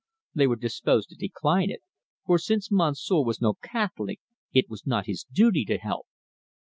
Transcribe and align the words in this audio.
They 0.33 0.47
were 0.47 0.55
disposed 0.55 1.09
to 1.09 1.15
decline 1.15 1.69
it, 1.69 1.83
for 2.25 2.39
since 2.39 2.71
Monsieur 2.71 3.21
was 3.21 3.39
no 3.39 3.53
Catholic, 3.61 4.19
it 4.51 4.67
was 4.67 4.87
not 4.87 5.05
his 5.05 5.27
duty 5.31 5.63
to 5.65 5.77
help. 5.77 6.07